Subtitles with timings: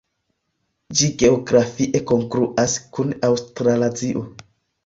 [1.01, 4.29] Ĝi geografie kongruas kun Aŭstralazio.